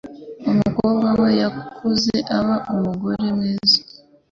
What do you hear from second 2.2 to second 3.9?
aba umugore mwiza.